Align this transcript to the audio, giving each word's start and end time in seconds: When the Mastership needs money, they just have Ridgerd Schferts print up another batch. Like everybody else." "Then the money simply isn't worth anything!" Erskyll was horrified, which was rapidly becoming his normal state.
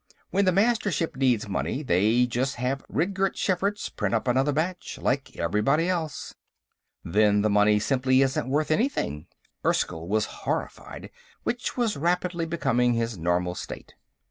When 0.31 0.45
the 0.45 0.51
Mastership 0.51 1.15
needs 1.15 1.47
money, 1.47 1.83
they 1.83 2.25
just 2.25 2.55
have 2.55 2.83
Ridgerd 2.89 3.35
Schferts 3.37 3.87
print 3.95 4.15
up 4.15 4.27
another 4.27 4.51
batch. 4.51 4.97
Like 4.99 5.37
everybody 5.37 5.87
else." 5.89 6.33
"Then 7.03 7.43
the 7.43 7.51
money 7.51 7.77
simply 7.77 8.23
isn't 8.23 8.49
worth 8.49 8.71
anything!" 8.71 9.27
Erskyll 9.63 10.07
was 10.07 10.25
horrified, 10.41 11.11
which 11.43 11.77
was 11.77 11.97
rapidly 11.97 12.47
becoming 12.47 12.93
his 12.93 13.15
normal 13.15 13.53
state. 13.53 13.93